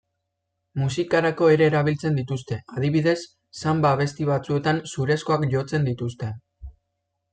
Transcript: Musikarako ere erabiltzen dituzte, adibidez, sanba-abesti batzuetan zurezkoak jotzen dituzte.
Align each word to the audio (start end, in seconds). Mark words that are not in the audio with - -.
Musikarako 0.83 1.49
ere 1.55 1.67
erabiltzen 1.71 2.17
dituzte, 2.21 2.57
adibidez, 2.79 3.15
sanba-abesti 3.61 4.27
batzuetan 4.31 4.81
zurezkoak 4.95 5.47
jotzen 5.53 5.87
dituzte. 5.91 6.33